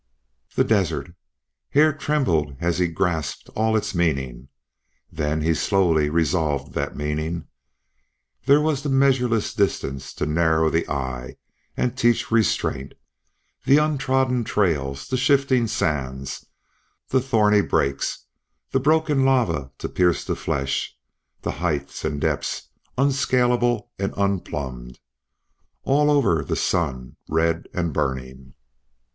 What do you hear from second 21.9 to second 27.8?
and depths, unscalable and unplumbed. And over all the sun, red